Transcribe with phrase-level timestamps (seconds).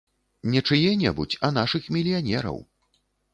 [0.53, 2.57] Не чые-небудзь, а нашых мільянераў.